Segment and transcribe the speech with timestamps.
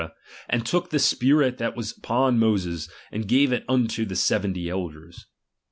[0.49, 4.67] and took of the spirit that was upon Moses, and gave it unto the seventy
[4.67, 5.27] elders.